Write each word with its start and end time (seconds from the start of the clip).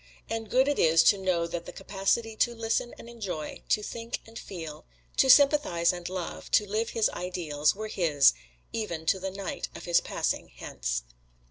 And 0.31 0.49
good 0.49 0.67
it 0.67 0.79
is 0.79 1.03
to 1.03 1.17
know 1.19 1.45
that 1.45 1.67
the 1.67 1.71
capacity 1.71 2.35
to 2.37 2.55
listen 2.55 2.95
and 2.97 3.07
enjoy, 3.07 3.61
to 3.69 3.83
think 3.83 4.19
and 4.25 4.39
feel, 4.39 4.83
to 5.17 5.29
sympathize 5.29 5.93
and 5.93 6.09
love 6.09 6.49
to 6.53 6.65
live 6.67 6.89
his 6.89 7.07
Ideals 7.11 7.75
were 7.75 7.87
his, 7.87 8.33
even 8.73 9.05
to 9.05 9.19
the 9.19 9.29
night 9.29 9.69
of 9.75 9.85
his 9.85 10.01
passing 10.01 10.47
Hence. 10.55 11.03